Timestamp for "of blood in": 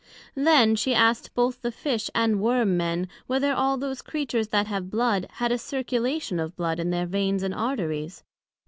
6.39-6.89